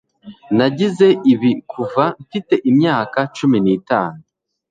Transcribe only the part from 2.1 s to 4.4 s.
mfite imyaka cumi n'itatu